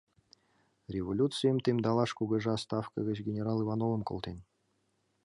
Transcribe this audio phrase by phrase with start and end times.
[0.93, 4.37] —Революцийым темдалаш кугыжа ставке гыч генерал Ивановым колтен.